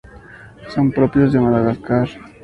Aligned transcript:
Son 0.73 0.91
propios 0.97 1.31
de 1.31 1.39
Madagascar. 1.45 2.07